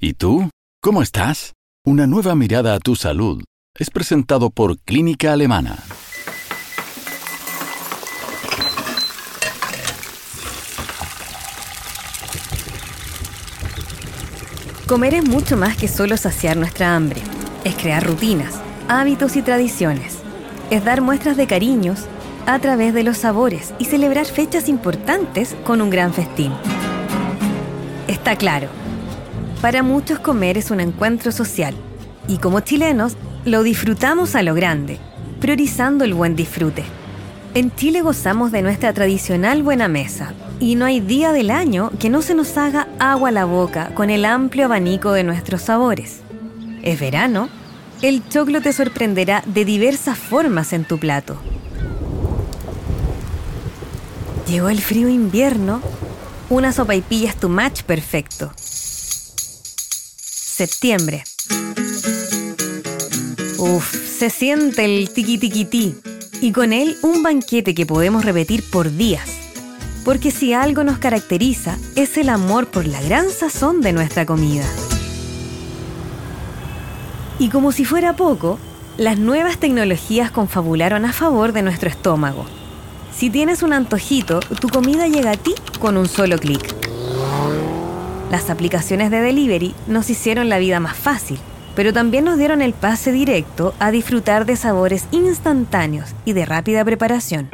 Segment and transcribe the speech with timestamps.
[0.00, 0.48] ¿Y tú?
[0.80, 1.54] ¿Cómo estás?
[1.84, 3.42] Una nueva mirada a tu salud
[3.76, 5.76] es presentado por Clínica Alemana.
[14.86, 17.20] Comer es mucho más que solo saciar nuestra hambre.
[17.64, 20.18] Es crear rutinas, hábitos y tradiciones.
[20.70, 22.06] Es dar muestras de cariños
[22.46, 26.52] a través de los sabores y celebrar fechas importantes con un gran festín.
[28.06, 28.68] Está claro,
[29.60, 31.74] para muchos comer es un encuentro social
[32.28, 34.98] y como chilenos lo disfrutamos a lo grande,
[35.40, 36.84] priorizando el buen disfrute.
[37.54, 42.10] En Chile gozamos de nuestra tradicional buena mesa y no hay día del año que
[42.10, 46.20] no se nos haga agua a la boca con el amplio abanico de nuestros sabores.
[46.82, 47.48] Es verano,
[48.02, 51.36] el choclo te sorprenderá de diversas formas en tu plato.
[54.46, 55.80] Llegó el frío invierno,
[56.48, 58.52] una sopaipilla es tu match perfecto
[60.58, 61.22] septiembre.
[63.58, 65.94] Uf, se siente el tiqui tiqui
[66.40, 69.28] y con él un banquete que podemos repetir por días.
[70.04, 74.64] Porque si algo nos caracteriza es el amor por la gran sazón de nuestra comida.
[77.38, 78.58] Y como si fuera poco,
[78.96, 82.46] las nuevas tecnologías confabularon a favor de nuestro estómago.
[83.16, 86.77] Si tienes un antojito, tu comida llega a ti con un solo clic.
[88.30, 91.38] Las aplicaciones de delivery nos hicieron la vida más fácil,
[91.74, 96.84] pero también nos dieron el pase directo a disfrutar de sabores instantáneos y de rápida
[96.84, 97.48] preparación.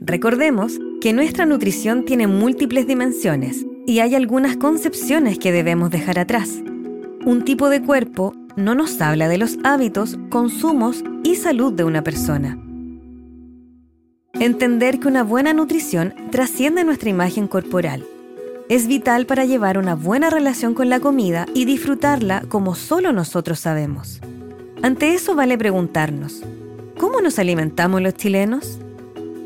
[0.00, 6.62] Recordemos que nuestra nutrición tiene múltiples dimensiones y hay algunas concepciones que debemos dejar atrás.
[7.24, 12.02] Un tipo de cuerpo no nos habla de los hábitos, consumos y salud de una
[12.02, 12.63] persona.
[14.40, 18.04] Entender que una buena nutrición trasciende nuestra imagen corporal.
[18.68, 23.60] Es vital para llevar una buena relación con la comida y disfrutarla como solo nosotros
[23.60, 24.20] sabemos.
[24.82, 26.42] Ante eso vale preguntarnos,
[26.98, 28.80] ¿cómo nos alimentamos los chilenos?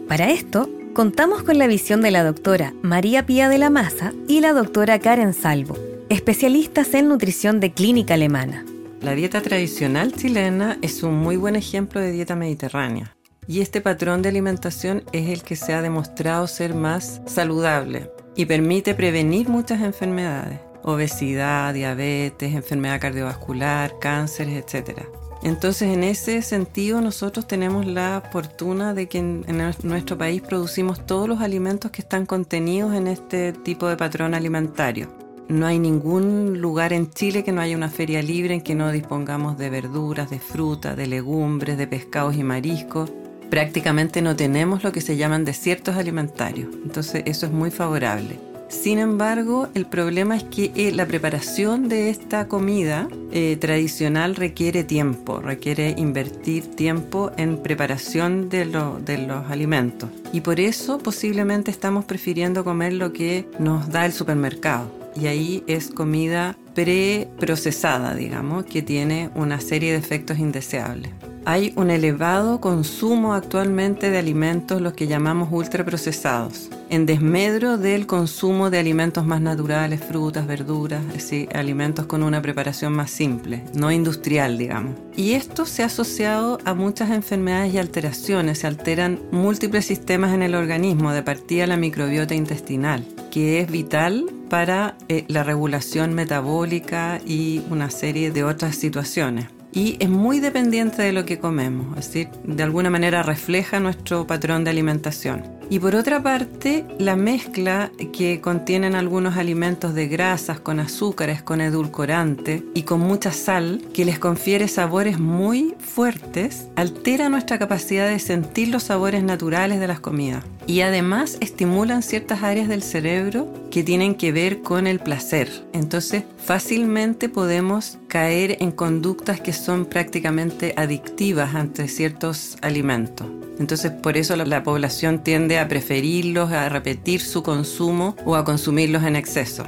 [0.09, 4.41] Para esto, contamos con la visión de la doctora María Pía de la Maza y
[4.41, 5.77] la doctora Karen Salvo,
[6.09, 8.65] especialistas en nutrición de clínica alemana.
[9.03, 13.18] La dieta tradicional chilena es un muy buen ejemplo de dieta mediterránea.
[13.51, 18.45] Y este patrón de alimentación es el que se ha demostrado ser más saludable y
[18.45, 25.01] permite prevenir muchas enfermedades, obesidad, diabetes, enfermedad cardiovascular, cánceres, etc.
[25.43, 29.45] Entonces, en ese sentido, nosotros tenemos la fortuna de que en,
[29.83, 35.09] nuestro país producimos todos los alimentos que están contenidos en este tipo de patrón alimentario.
[35.49, 38.93] No hay ningún lugar en Chile que no haya una feria libre en que no
[38.93, 43.11] dispongamos de verduras, de frutas, de legumbres, de pescados y mariscos
[43.51, 46.69] prácticamente no tenemos lo que se llaman desiertos alimentarios.
[46.85, 48.39] Entonces eso es muy favorable.
[48.69, 54.85] Sin embargo, el problema es que eh, la preparación de esta comida eh, tradicional requiere
[54.85, 60.11] tiempo, requiere invertir tiempo en preparación de, de los alimentos.
[60.35, 64.93] Y por eso posiblemente estamos prefiriendo comer lo que nos da el supermercado.
[65.17, 71.11] Y ahí es comida preprocesada, digamos, que tiene una serie de efectos indeseables.
[71.45, 78.71] Hay un elevado consumo actualmente de alimentos, los que llamamos ultraprocesados, en desmedro del consumo
[78.71, 84.59] de alimentos más naturales, frutas, verduras, es alimentos con una preparación más simple, no industrial,
[84.59, 84.95] digamos.
[85.17, 90.43] Y esto se ha asociado a muchas enfermedades y alteraciones, se alteran múltiples sistemas en
[90.43, 97.21] el organismo, de partida la microbiota intestinal, que es vital para eh, la regulación metabólica
[97.27, 102.07] y una serie de otras situaciones y es muy dependiente de lo que comemos, es
[102.07, 105.58] decir, de alguna manera refleja nuestro patrón de alimentación.
[105.71, 111.61] Y por otra parte, la mezcla que contienen algunos alimentos de grasas con azúcares, con
[111.61, 118.19] edulcorante y con mucha sal, que les confiere sabores muy fuertes, altera nuestra capacidad de
[118.19, 120.43] sentir los sabores naturales de las comidas.
[120.67, 125.51] Y además estimulan ciertas áreas del cerebro que tienen que ver con el placer.
[125.75, 133.27] Entonces, fácilmente podemos caer en conductas que son prácticamente adictivas ante ciertos alimentos.
[133.59, 139.05] Entonces por eso la, población tiende a preferirlos, a repetir su consumo o a consumirlos
[139.05, 139.65] en exceso.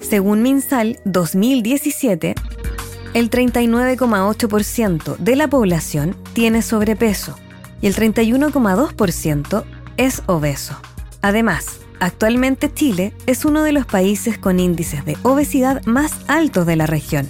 [0.00, 2.34] Según MinSal 2017,
[3.14, 7.36] el 39,8% de la población tiene sobrepeso
[7.80, 9.64] y el 31,2%
[9.96, 10.76] es obeso.
[11.20, 16.76] Además, actualmente Chile es uno de los países con índices de obesidad más altos de
[16.76, 17.28] la región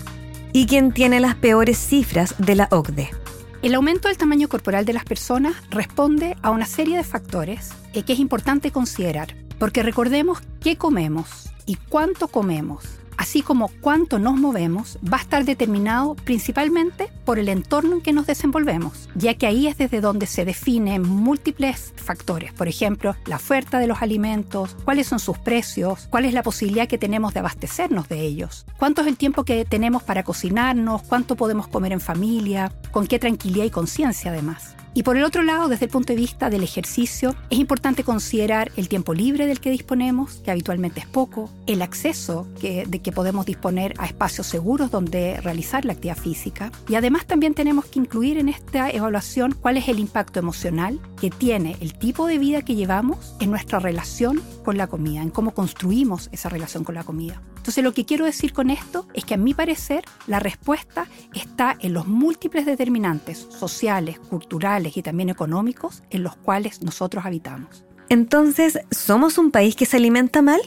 [0.52, 3.21] y quien tiene las peores cifras de la OCDE.
[3.62, 7.70] El aumento del tamaño corporal de las personas responde a una serie de factores
[8.02, 9.36] que es importante considerar.
[9.60, 15.44] Porque recordemos qué comemos y cuánto comemos así como cuánto nos movemos, va a estar
[15.44, 20.26] determinado principalmente por el entorno en que nos desenvolvemos, ya que ahí es desde donde
[20.26, 26.08] se definen múltiples factores, por ejemplo, la oferta de los alimentos, cuáles son sus precios,
[26.10, 29.64] cuál es la posibilidad que tenemos de abastecernos de ellos, cuánto es el tiempo que
[29.64, 34.74] tenemos para cocinarnos, cuánto podemos comer en familia, con qué tranquilidad y conciencia además.
[34.94, 38.70] Y por el otro lado, desde el punto de vista del ejercicio, es importante considerar
[38.76, 43.46] el tiempo libre del que disponemos, que habitualmente es poco, el acceso de que podemos
[43.46, 46.70] disponer a espacios seguros donde realizar la actividad física.
[46.88, 51.30] Y además también tenemos que incluir en esta evaluación cuál es el impacto emocional que
[51.30, 55.54] tiene el tipo de vida que llevamos en nuestra relación con la comida, en cómo
[55.54, 57.40] construimos esa relación con la comida.
[57.62, 61.76] Entonces lo que quiero decir con esto es que a mi parecer la respuesta está
[61.78, 67.84] en los múltiples determinantes sociales, culturales y también económicos en los cuales nosotros habitamos.
[68.08, 70.60] Entonces, ¿somos un país que se alimenta mal?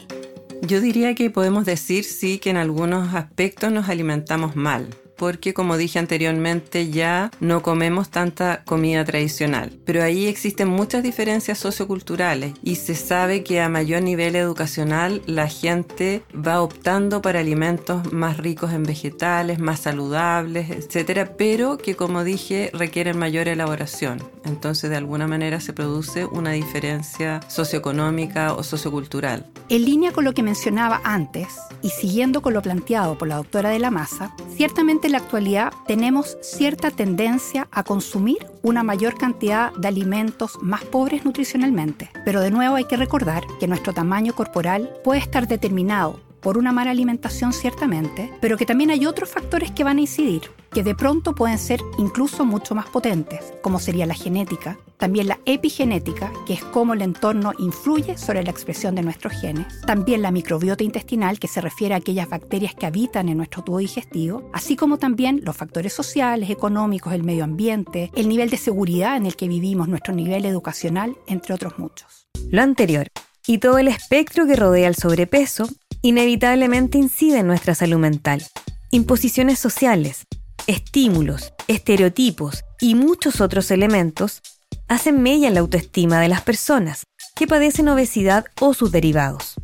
[0.62, 5.76] Yo diría que podemos decir sí que en algunos aspectos nos alimentamos mal porque como
[5.76, 9.72] dije anteriormente ya no comemos tanta comida tradicional.
[9.84, 15.48] Pero ahí existen muchas diferencias socioculturales y se sabe que a mayor nivel educacional la
[15.48, 22.24] gente va optando para alimentos más ricos en vegetales, más saludables, etcétera, pero que como
[22.24, 24.22] dije requieren mayor elaboración.
[24.44, 29.46] Entonces de alguna manera se produce una diferencia socioeconómica o sociocultural.
[29.68, 31.48] En línea con lo que mencionaba antes
[31.82, 35.72] y siguiendo con lo planteado por la doctora de la masa, ciertamente en la actualidad
[35.86, 42.10] tenemos cierta tendencia a consumir una mayor cantidad de alimentos más pobres nutricionalmente.
[42.24, 46.72] Pero de nuevo hay que recordar que nuestro tamaño corporal puede estar determinado por una
[46.72, 50.94] mala alimentación ciertamente, pero que también hay otros factores que van a incidir, que de
[50.94, 56.54] pronto pueden ser incluso mucho más potentes, como sería la genética, también la epigenética, que
[56.54, 61.38] es cómo el entorno influye sobre la expresión de nuestros genes, también la microbiota intestinal,
[61.38, 65.40] que se refiere a aquellas bacterias que habitan en nuestro tubo digestivo, así como también
[65.44, 69.88] los factores sociales, económicos, el medio ambiente, el nivel de seguridad en el que vivimos,
[69.88, 72.26] nuestro nivel educacional, entre otros muchos.
[72.50, 73.08] Lo anterior,
[73.46, 75.68] y todo el espectro que rodea el sobrepeso,
[76.02, 78.42] inevitablemente incide en nuestra salud mental.
[78.90, 80.26] Imposiciones sociales,
[80.66, 84.42] estímulos, estereotipos y muchos otros elementos
[84.88, 87.04] hacen mella en la autoestima de las personas
[87.34, 89.54] que padecen obesidad o sus derivados.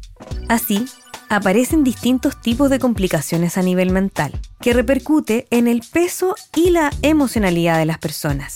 [0.49, 0.84] Así,
[1.29, 6.93] aparecen distintos tipos de complicaciones a nivel mental, que repercute en el peso y la
[7.00, 8.55] emocionalidad de las personas.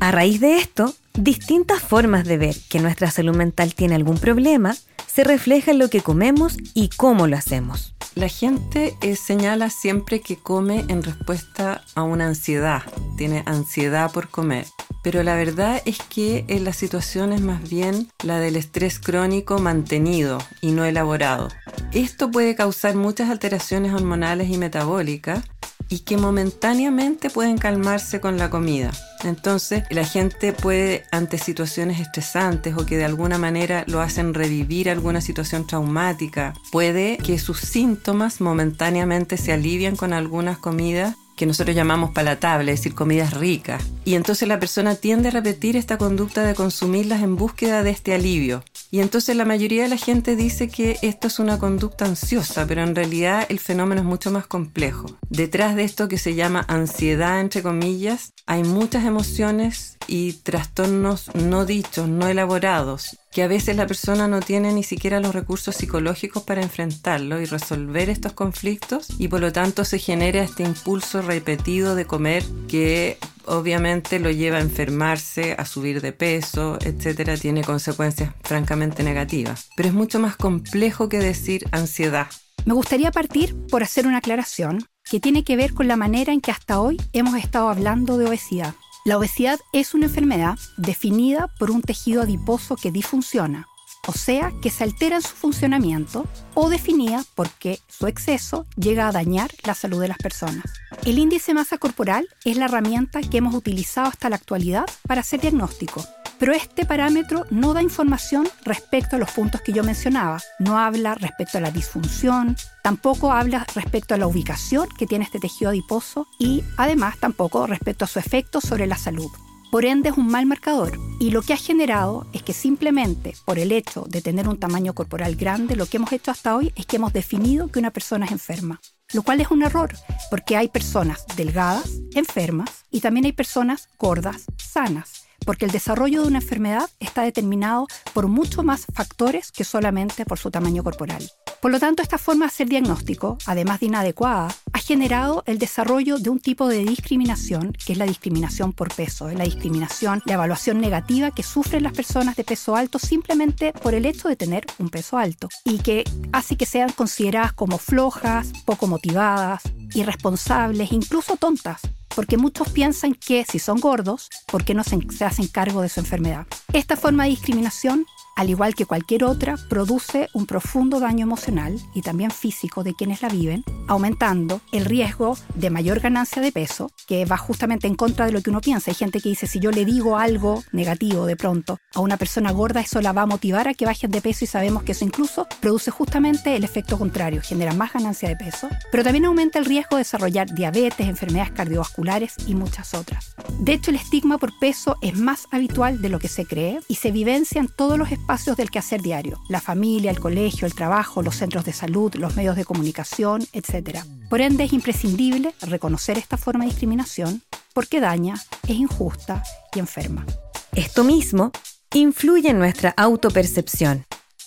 [0.00, 4.76] A raíz de esto, distintas formas de ver que nuestra salud mental tiene algún problema
[5.16, 7.94] se refleja en lo que comemos y cómo lo hacemos.
[8.14, 12.82] La gente eh, señala siempre que come en respuesta a una ansiedad,
[13.16, 14.66] tiene ansiedad por comer.
[15.02, 19.58] Pero la verdad es que en la situación es más bien la del estrés crónico
[19.58, 21.48] mantenido y no elaborado.
[21.92, 25.44] Esto puede causar muchas alteraciones hormonales y metabólicas
[25.88, 28.90] y que momentáneamente pueden calmarse con la comida.
[29.24, 34.90] Entonces, la gente puede, ante situaciones estresantes o que de alguna manera lo hacen revivir
[34.90, 41.76] alguna situación traumática, puede que sus síntomas momentáneamente se alivien con algunas comidas que nosotros
[41.76, 43.84] llamamos palatables, es decir, comidas ricas.
[44.04, 48.14] Y entonces la persona tiende a repetir esta conducta de consumirlas en búsqueda de este
[48.14, 48.64] alivio.
[48.90, 52.82] Y entonces la mayoría de la gente dice que esto es una conducta ansiosa, pero
[52.82, 55.06] en realidad el fenómeno es mucho más complejo.
[55.28, 61.66] Detrás de esto que se llama ansiedad, entre comillas, hay muchas emociones y trastornos no
[61.66, 66.42] dichos, no elaborados, que a veces la persona no tiene ni siquiera los recursos psicológicos
[66.42, 71.94] para enfrentarlo y resolver estos conflictos y por lo tanto se genera este impulso repetido
[71.94, 78.34] de comer que obviamente lo lleva a enfermarse, a subir de peso, etcétera, tiene consecuencias
[78.42, 79.68] francamente negativas.
[79.76, 82.28] Pero es mucho más complejo que decir ansiedad.
[82.64, 86.40] Me gustaría partir por hacer una aclaración que tiene que ver con la manera en
[86.40, 88.74] que hasta hoy hemos estado hablando de obesidad.
[89.06, 93.68] La obesidad es una enfermedad definida por un tejido adiposo que disfunciona,
[94.06, 99.12] o sea, que se altera en su funcionamiento, o definida porque su exceso llega a
[99.12, 100.64] dañar la salud de las personas.
[101.04, 105.40] El índice masa corporal es la herramienta que hemos utilizado hasta la actualidad para hacer
[105.40, 106.04] diagnóstico
[106.38, 110.40] pero este parámetro no da información respecto a los puntos que yo mencionaba.
[110.58, 115.40] No habla respecto a la disfunción, tampoco habla respecto a la ubicación que tiene este
[115.40, 119.30] tejido adiposo y además tampoco respecto a su efecto sobre la salud.
[119.70, 123.58] Por ende es un mal marcador y lo que ha generado es que simplemente por
[123.58, 126.86] el hecho de tener un tamaño corporal grande, lo que hemos hecho hasta hoy es
[126.86, 128.80] que hemos definido que una persona es enferma,
[129.12, 129.94] lo cual es un error
[130.30, 136.28] porque hay personas delgadas, enfermas y también hay personas gordas, sanas porque el desarrollo de
[136.28, 141.30] una enfermedad está determinado por mucho más factores que solamente por su tamaño corporal.
[141.66, 146.16] Por lo tanto, esta forma de hacer diagnóstico, además de inadecuada, ha generado el desarrollo
[146.18, 150.34] de un tipo de discriminación, que es la discriminación por peso, es la discriminación, la
[150.34, 154.64] evaluación negativa que sufren las personas de peso alto simplemente por el hecho de tener
[154.78, 161.34] un peso alto y que hace que sean consideradas como flojas, poco motivadas, irresponsables, incluso
[161.34, 161.80] tontas,
[162.14, 165.98] porque muchos piensan que si son gordos, ¿por qué no se, hacen cargo de su
[165.98, 166.46] enfermedad?
[166.72, 168.06] Esta forma de discriminación
[168.36, 173.22] al igual que cualquier otra, produce un profundo daño emocional y también físico de quienes
[173.22, 178.26] la viven, aumentando el riesgo de mayor ganancia de peso, que va justamente en contra
[178.26, 178.90] de lo que uno piensa.
[178.90, 182.52] Hay gente que dice, si yo le digo algo negativo de pronto a una persona
[182.52, 185.06] gorda, eso la va a motivar a que bajen de peso y sabemos que eso
[185.06, 189.64] incluso produce justamente el efecto contrario, genera más ganancia de peso, pero también aumenta el
[189.64, 193.34] riesgo de desarrollar diabetes, enfermedades cardiovasculares y muchas otras.
[193.60, 196.96] De hecho, el estigma por peso es más habitual de lo que se cree y
[196.96, 201.22] se vivencia en todos los espacios del quehacer diario, la familia, el colegio, el trabajo,
[201.22, 204.00] los centros de salud, los medios de comunicación, etc.
[204.28, 207.42] Por ende, es imprescindible reconocer esta forma de discriminación
[207.72, 209.42] porque daña, es injusta
[209.74, 210.26] y enferma.
[210.72, 211.52] Esto mismo
[211.94, 214.04] influye en nuestra autopercepción,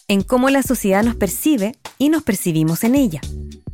[0.07, 3.21] en cómo la sociedad nos percibe y nos percibimos en ella.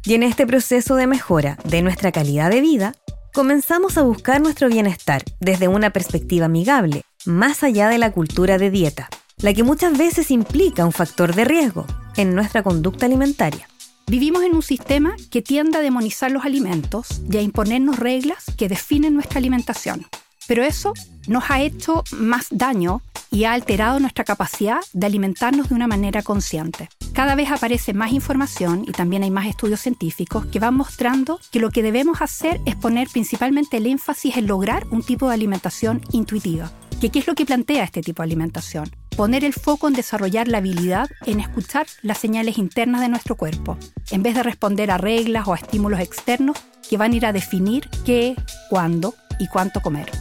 [0.05, 2.93] Y en este proceso de mejora de nuestra calidad de vida,
[3.33, 8.69] comenzamos a buscar nuestro bienestar desde una perspectiva amigable, más allá de la cultura de
[8.69, 9.09] dieta
[9.41, 13.67] la que muchas veces implica un factor de riesgo en nuestra conducta alimentaria.
[14.07, 18.69] Vivimos en un sistema que tiende a demonizar los alimentos y a imponernos reglas que
[18.69, 20.05] definen nuestra alimentación.
[20.47, 20.93] Pero eso
[21.27, 23.01] nos ha hecho más daño
[23.31, 26.87] y ha alterado nuestra capacidad de alimentarnos de una manera consciente.
[27.15, 31.61] Cada vez aparece más información y también hay más estudios científicos que van mostrando que
[31.61, 36.01] lo que debemos hacer es poner principalmente el énfasis en lograr un tipo de alimentación
[36.11, 36.69] intuitiva.
[36.99, 38.91] ¿Qué es lo que plantea este tipo de alimentación?
[39.15, 43.77] poner el foco en desarrollar la habilidad en escuchar las señales internas de nuestro cuerpo,
[44.11, 46.57] en vez de responder a reglas o a estímulos externos
[46.89, 48.35] que van a ir a definir qué,
[48.69, 50.11] cuándo y cuánto comer.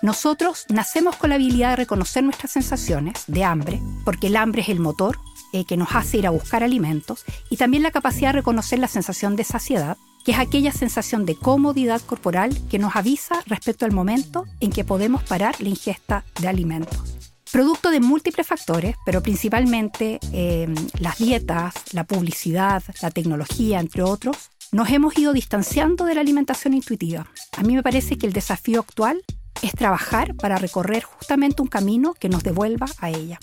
[0.00, 4.68] Nosotros nacemos con la habilidad de reconocer nuestras sensaciones de hambre, porque el hambre es
[4.68, 5.18] el motor
[5.52, 8.88] eh, que nos hace ir a buscar alimentos, y también la capacidad de reconocer la
[8.88, 13.92] sensación de saciedad, que es aquella sensación de comodidad corporal que nos avisa respecto al
[13.92, 17.16] momento en que podemos parar la ingesta de alimentos.
[17.50, 24.50] Producto de múltiples factores, pero principalmente eh, las dietas, la publicidad, la tecnología, entre otros,
[24.70, 27.26] nos hemos ido distanciando de la alimentación intuitiva.
[27.58, 29.22] A mí me parece que el desafío actual
[29.60, 33.38] es trabajar para recorrer justamente un camino que nos devuelva a ella.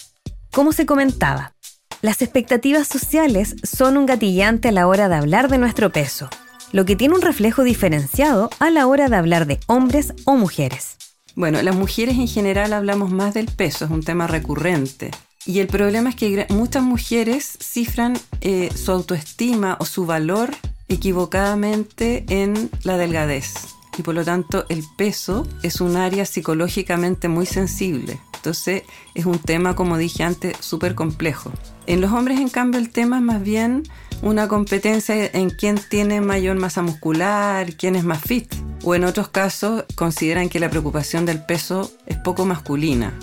[0.52, 1.54] Como se comentaba,
[2.02, 6.30] las expectativas sociales son un gatillante a la hora de hablar de nuestro peso,
[6.72, 10.96] lo que tiene un reflejo diferenciado a la hora de hablar de hombres o mujeres.
[11.36, 15.12] Bueno, las mujeres en general hablamos más del peso, es un tema recurrente.
[15.46, 20.52] Y el problema es que muchas mujeres cifran eh, su autoestima o su valor
[20.88, 23.54] equivocadamente en la delgadez.
[23.98, 28.20] Y por lo tanto el peso es un área psicológicamente muy sensible.
[28.40, 28.84] Entonces
[29.16, 31.52] es un tema, como dije antes, súper complejo.
[31.88, 33.84] En los hombres, en cambio, el tema es más bien
[34.22, 38.54] una competencia en quién tiene mayor masa muscular, quién es más fit
[38.84, 43.14] o en otros casos consideran que la preocupación del peso es poco masculina.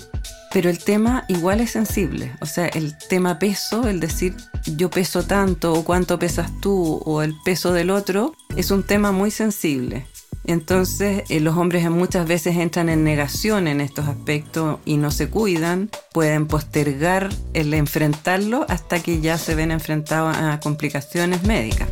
[0.53, 4.35] Pero el tema igual es sensible, o sea, el tema peso, el decir
[4.77, 9.13] yo peso tanto o cuánto pesas tú o el peso del otro, es un tema
[9.13, 10.07] muy sensible.
[10.47, 15.29] Entonces eh, los hombres muchas veces entran en negación en estos aspectos y no se
[15.29, 21.89] cuidan, pueden postergar el enfrentarlo hasta que ya se ven enfrentados a complicaciones médicas.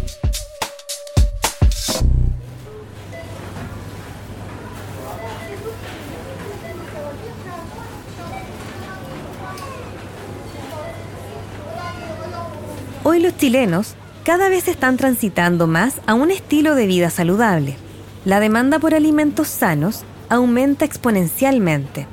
[13.02, 17.83] Hoy los chilenos cada vez están transitando más a un estilo de vida saludable.
[18.24, 22.06] La demanda por alimentos sanos aumenta exponencialmente.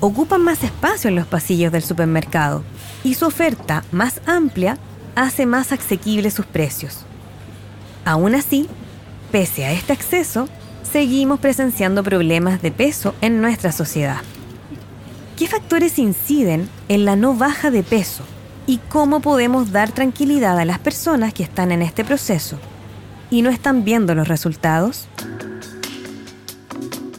[0.00, 2.64] Ocupan más espacio en los pasillos del supermercado
[3.04, 4.78] y su oferta más amplia
[5.16, 7.04] hace más asequibles sus precios.
[8.06, 8.68] Aún así,
[9.30, 10.48] pese a este acceso,
[10.82, 14.22] seguimos presenciando problemas de peso en nuestra sociedad.
[15.36, 18.24] ¿Qué factores inciden en la no baja de peso
[18.66, 22.58] y cómo podemos dar tranquilidad a las personas que están en este proceso
[23.30, 25.06] y no están viendo los resultados?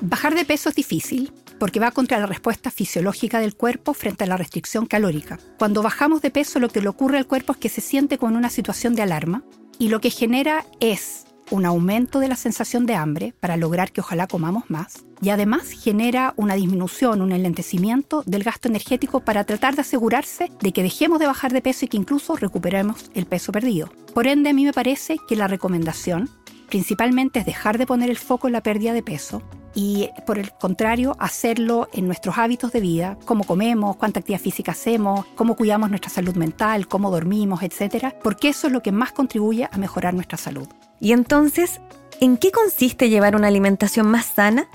[0.04, 4.28] Bajar de peso es difícil porque va contra la respuesta fisiológica del cuerpo frente a
[4.28, 5.38] la restricción calórica.
[5.60, 8.36] Cuando bajamos de peso lo que le ocurre al cuerpo es que se siente con
[8.36, 9.44] una situación de alarma
[9.78, 14.02] y lo que genera es un aumento de la sensación de hambre para lograr que
[14.02, 19.76] ojalá comamos más y además genera una disminución, un enlentecimiento del gasto energético para tratar
[19.76, 23.52] de asegurarse de que dejemos de bajar de peso y que incluso recuperemos el peso
[23.52, 23.92] perdido.
[24.16, 26.28] Por ende, a mí me parece que la recomendación
[26.70, 30.52] principalmente es dejar de poner el foco en la pérdida de peso y por el
[30.52, 35.90] contrario hacerlo en nuestros hábitos de vida, cómo comemos, cuánta actividad física hacemos, cómo cuidamos
[35.90, 40.14] nuestra salud mental, cómo dormimos, etcétera, porque eso es lo que más contribuye a mejorar
[40.14, 40.68] nuestra salud.
[41.00, 41.80] Y entonces,
[42.20, 44.68] ¿en qué consiste llevar una alimentación más sana?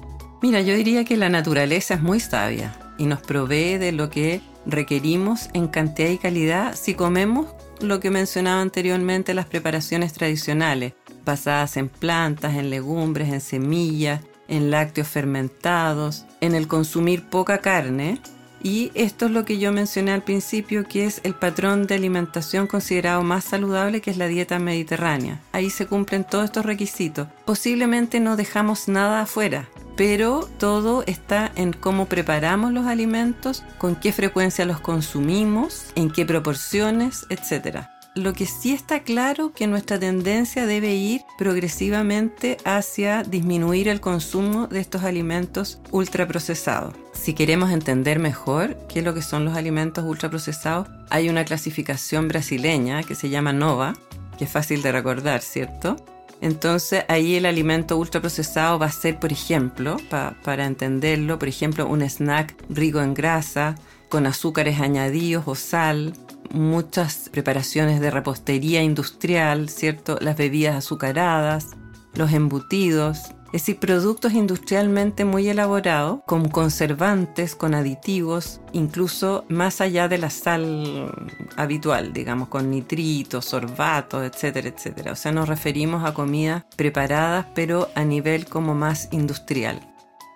[0.43, 4.41] Mira, yo diría que la naturaleza es muy sabia y nos provee de lo que
[4.65, 7.47] requerimos en cantidad y calidad si comemos
[7.81, 14.71] lo que mencionaba anteriormente, las preparaciones tradicionales, basadas en plantas, en legumbres, en semillas, en
[14.71, 18.21] lácteos fermentados, en el consumir poca carne.
[18.63, 22.67] Y esto es lo que yo mencioné al principio, que es el patrón de alimentación
[22.67, 25.41] considerado más saludable, que es la dieta mediterránea.
[25.53, 27.29] Ahí se cumplen todos estos requisitos.
[27.45, 34.13] Posiblemente no dejamos nada afuera, pero todo está en cómo preparamos los alimentos, con qué
[34.13, 40.65] frecuencia los consumimos, en qué proporciones, etc lo que sí está claro que nuestra tendencia
[40.65, 46.95] debe ir progresivamente hacia disminuir el consumo de estos alimentos ultraprocesados.
[47.13, 52.27] Si queremos entender mejor qué es lo que son los alimentos ultraprocesados, hay una clasificación
[52.27, 53.95] brasileña que se llama NOVA,
[54.39, 55.97] que es fácil de recordar, ¿cierto?
[56.41, 62.01] Entonces ahí el alimento ultraprocesado va a ser, por ejemplo, para entenderlo, por ejemplo, un
[62.01, 63.75] snack rico en grasa,
[64.09, 66.15] con azúcares añadidos o sal,
[66.53, 70.19] muchas preparaciones de repostería industrial, ¿cierto?
[70.21, 71.77] Las bebidas azucaradas,
[72.15, 80.09] los embutidos, es decir, productos industrialmente muy elaborados, con conservantes, con aditivos, incluso más allá
[80.09, 81.13] de la sal
[81.57, 85.13] habitual, digamos, con nitritos, sorbatos, etcétera, etcétera.
[85.13, 89.81] O sea, nos referimos a comidas preparadas, pero a nivel como más industrial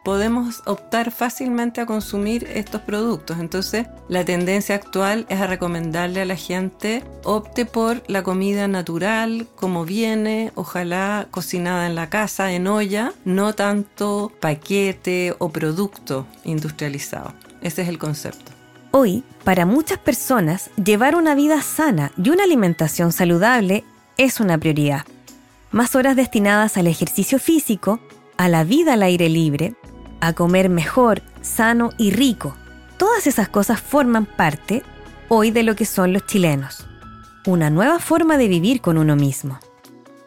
[0.03, 3.39] podemos optar fácilmente a consumir estos productos.
[3.39, 9.47] Entonces, la tendencia actual es a recomendarle a la gente opte por la comida natural,
[9.57, 17.35] como viene, ojalá cocinada en la casa, en olla, no tanto paquete o producto industrializado.
[17.61, 18.53] Ese es el concepto.
[18.93, 23.85] Hoy, para muchas personas, llevar una vida sana y una alimentación saludable
[24.17, 25.05] es una prioridad.
[25.71, 28.01] Más horas destinadas al ejercicio físico,
[28.37, 29.75] a la vida al aire libre,
[30.21, 32.55] a comer mejor, sano y rico.
[32.99, 34.83] Todas esas cosas forman parte
[35.29, 36.87] hoy de lo que son los chilenos.
[37.47, 39.59] Una nueva forma de vivir con uno mismo.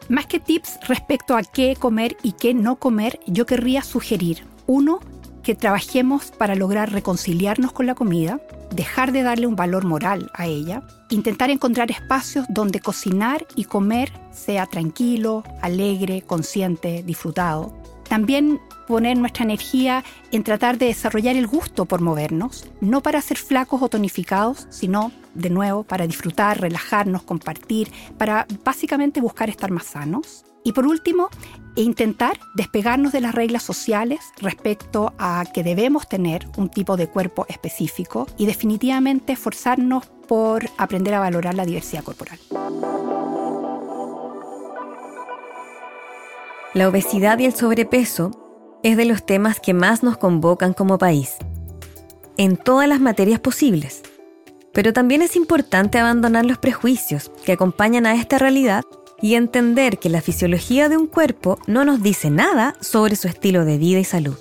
[0.08, 5.00] Más que tips respecto a qué comer y qué no comer, yo querría sugerir, uno,
[5.42, 8.40] que trabajemos para lograr reconciliarnos con la comida,
[8.74, 14.12] dejar de darle un valor moral a ella, intentar encontrar espacios donde cocinar y comer
[14.32, 17.83] sea tranquilo, alegre, consciente, disfrutado.
[18.08, 23.38] También poner nuestra energía en tratar de desarrollar el gusto por movernos, no para ser
[23.38, 29.86] flacos o tonificados, sino, de nuevo, para disfrutar, relajarnos, compartir, para básicamente buscar estar más
[29.86, 30.44] sanos.
[30.66, 31.28] Y por último,
[31.76, 37.44] intentar despegarnos de las reglas sociales respecto a que debemos tener un tipo de cuerpo
[37.48, 42.38] específico y definitivamente esforzarnos por aprender a valorar la diversidad corporal.
[46.74, 48.32] La obesidad y el sobrepeso
[48.82, 51.36] es de los temas que más nos convocan como país,
[52.36, 54.02] en todas las materias posibles.
[54.72, 58.82] Pero también es importante abandonar los prejuicios que acompañan a esta realidad
[59.22, 63.64] y entender que la fisiología de un cuerpo no nos dice nada sobre su estilo
[63.64, 64.36] de vida y salud.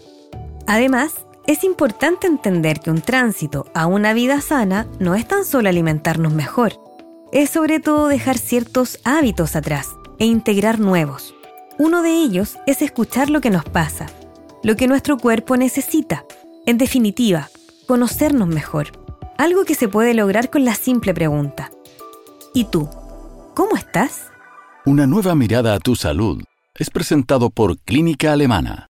[0.66, 1.14] Además,
[1.46, 6.34] es importante entender que un tránsito a una vida sana no es tan solo alimentarnos
[6.34, 6.80] mejor,
[7.32, 11.36] es sobre todo dejar ciertos hábitos atrás e integrar nuevos.
[11.78, 14.08] Uno de ellos es escuchar lo que nos pasa
[14.64, 16.26] lo que nuestro cuerpo necesita.
[16.66, 17.50] En definitiva,
[17.86, 18.88] conocernos mejor.
[19.38, 21.70] Algo que se puede lograr con la simple pregunta.
[22.54, 22.90] ¿Y tú?
[23.54, 24.28] ¿Cómo estás?
[24.86, 26.42] Una nueva mirada a tu salud
[26.76, 28.90] es presentado por Clínica Alemana.